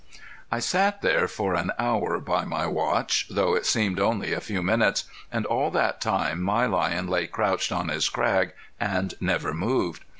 [0.51, 4.63] I sat there for an hour by my watch, though it seemed only a few
[4.63, 10.03] minutes, and all that time my lion lay crouched on his crag and never moved.